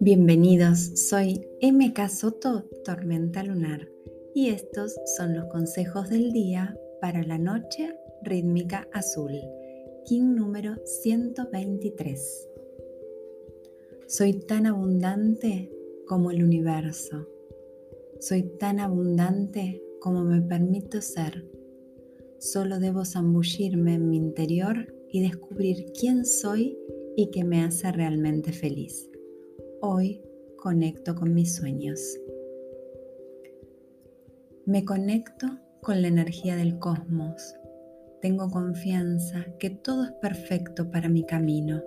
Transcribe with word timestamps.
Bienvenidos, 0.00 0.78
soy 0.94 1.46
MK 1.60 2.08
Soto, 2.08 2.64
Tormenta 2.84 3.42
Lunar, 3.42 3.88
y 4.34 4.48
estos 4.48 4.94
son 5.16 5.36
los 5.36 5.46
consejos 5.46 6.08
del 6.08 6.32
día 6.32 6.78
para 7.00 7.22
la 7.22 7.38
noche 7.38 7.96
rítmica 8.22 8.88
azul, 8.92 9.32
King 10.06 10.34
número 10.34 10.76
123. 10.84 12.48
Soy 14.06 14.32
tan 14.34 14.66
abundante 14.66 15.70
como 16.06 16.30
el 16.30 16.42
universo. 16.42 17.28
Soy 18.20 18.42
tan 18.42 18.80
abundante 18.80 19.82
como 20.00 20.24
me 20.24 20.40
permito 20.40 21.00
ser. 21.00 21.61
Solo 22.42 22.80
debo 22.80 23.04
zambullirme 23.04 23.94
en 23.94 24.10
mi 24.10 24.16
interior 24.16 24.92
y 25.08 25.22
descubrir 25.22 25.92
quién 25.92 26.24
soy 26.24 26.76
y 27.16 27.30
qué 27.30 27.44
me 27.44 27.62
hace 27.62 27.92
realmente 27.92 28.50
feliz. 28.50 29.08
Hoy 29.80 30.20
conecto 30.56 31.14
con 31.14 31.34
mis 31.34 31.54
sueños. 31.54 32.00
Me 34.66 34.84
conecto 34.84 35.56
con 35.82 36.02
la 36.02 36.08
energía 36.08 36.56
del 36.56 36.80
cosmos. 36.80 37.54
Tengo 38.20 38.50
confianza 38.50 39.46
que 39.60 39.70
todo 39.70 40.02
es 40.02 40.12
perfecto 40.20 40.90
para 40.90 41.08
mi 41.08 41.24
camino. 41.24 41.80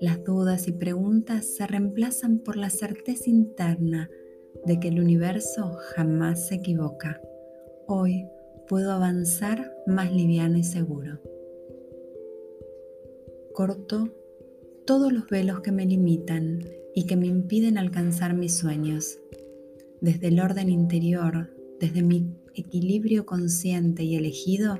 Las 0.00 0.24
dudas 0.24 0.68
y 0.68 0.72
preguntas 0.72 1.44
se 1.44 1.66
reemplazan 1.66 2.38
por 2.38 2.56
la 2.56 2.70
certeza 2.70 3.28
interna 3.28 4.08
de 4.64 4.80
que 4.80 4.88
el 4.88 5.00
universo 5.00 5.76
jamás 5.94 6.46
se 6.46 6.54
equivoca. 6.54 7.20
Hoy 7.86 8.26
puedo 8.72 8.92
avanzar 8.92 9.70
más 9.86 10.14
liviano 10.14 10.56
y 10.56 10.64
seguro. 10.64 11.20
Corto 13.52 14.08
todos 14.86 15.12
los 15.12 15.28
velos 15.28 15.60
que 15.60 15.70
me 15.70 15.84
limitan 15.84 16.60
y 16.94 17.04
que 17.04 17.16
me 17.16 17.26
impiden 17.26 17.76
alcanzar 17.76 18.32
mis 18.32 18.56
sueños. 18.56 19.18
Desde 20.00 20.28
el 20.28 20.40
orden 20.40 20.70
interior, 20.70 21.54
desde 21.80 22.00
mi 22.00 22.34
equilibrio 22.54 23.26
consciente 23.26 24.04
y 24.04 24.16
elegido, 24.16 24.78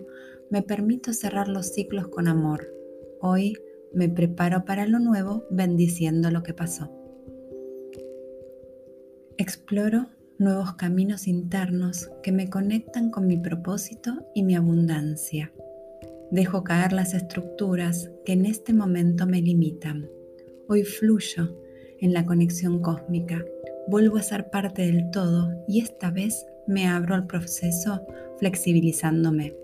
me 0.48 0.62
permito 0.62 1.12
cerrar 1.12 1.48
los 1.48 1.67
ciclos 1.74 2.08
con 2.08 2.28
amor. 2.28 2.74
Hoy 3.20 3.58
me 3.92 4.08
preparo 4.08 4.64
para 4.64 4.86
lo 4.86 5.00
nuevo 5.00 5.45
bendiciendo 5.50 6.30
lo 6.30 6.42
que 6.42 6.55
pasó. 6.55 6.91
Exploro 9.36 10.06
nuevos 10.43 10.75
caminos 10.75 11.29
internos 11.29 12.11
que 12.23 12.33
me 12.33 12.51
conectan 12.51 13.11
con 13.11 13.27
mi 13.27 13.37
propósito 13.37 14.27
y 14.35 14.43
mi 14.43 14.57
abundancia. 14.57 15.53
Dejo 16.31 16.65
caer 16.65 16.93
las 16.93 17.15
estructuras 17.15 18.11
que 18.25 18.33
en 18.33 18.47
este 18.47 18.73
momento 18.73 19.27
me 19.27 19.41
limitan. 19.41 20.11
Hoy 20.69 20.83
fluyo 20.83 21.57
en 22.01 22.13
la 22.13 22.27
conexión 22.27 22.81
cósmica. 22.83 23.45
Vuelvo 23.87 24.17
a 24.17 24.23
ser 24.23 24.51
parte 24.51 24.83
del 24.83 25.11
todo 25.11 25.51
y 25.69 25.81
esta 25.81 26.11
vez 26.11 26.45
me 26.67 26.89
abro 26.89 27.15
al 27.15 27.27
proceso 27.27 28.05
flexibilizándome. 28.39 29.57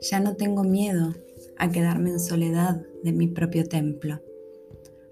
Ya 0.00 0.20
no 0.20 0.36
tengo 0.36 0.64
miedo 0.64 1.14
a 1.56 1.70
quedarme 1.70 2.10
en 2.10 2.20
soledad 2.20 2.82
de 3.04 3.12
mi 3.12 3.28
propio 3.28 3.64
templo. 3.64 4.20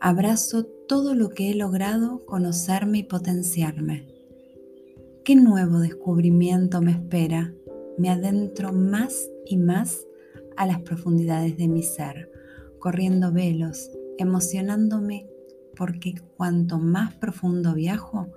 Abrazo 0.00 0.68
todo 0.88 1.14
lo 1.14 1.30
que 1.30 1.50
he 1.50 1.54
logrado 1.54 2.24
conocerme 2.26 2.98
y 2.98 3.02
potenciarme. 3.02 4.06
¿Qué 5.24 5.34
nuevo 5.34 5.80
descubrimiento 5.80 6.80
me 6.80 6.92
espera? 6.92 7.52
Me 7.98 8.10
adentro 8.10 8.72
más 8.72 9.28
y 9.44 9.56
más 9.56 10.06
a 10.56 10.66
las 10.66 10.80
profundidades 10.82 11.56
de 11.56 11.66
mi 11.66 11.82
ser, 11.82 12.30
corriendo 12.78 13.32
velos, 13.32 13.90
emocionándome 14.18 15.26
porque 15.76 16.14
cuanto 16.36 16.78
más 16.78 17.14
profundo 17.14 17.74
viajo, 17.74 18.28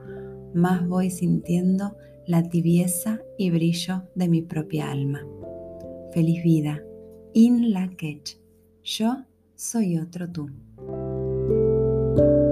más 0.54 0.88
voy 0.88 1.12
sintiendo 1.12 1.96
la 2.26 2.44
tibieza 2.44 3.22
y 3.38 3.52
brillo 3.52 4.04
de 4.16 4.28
mi 4.28 4.42
propia 4.42 4.92
alma. 4.92 5.26
Feliz 6.14 6.44
vida. 6.44 6.84
In 7.34 7.72
la 7.72 7.90
Yo 8.84 9.26
soy 9.56 10.00
otro 10.00 10.30
tú. 10.30 10.50
thank 12.20 12.32
you. 12.44 12.49